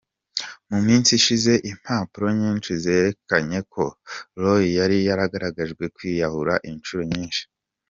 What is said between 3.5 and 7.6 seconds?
ko Roy yari yaragerageje kwiyahura incuro nyinshi.